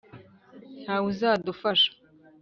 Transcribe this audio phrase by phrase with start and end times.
[0.83, 1.89] ntawe uzadufasha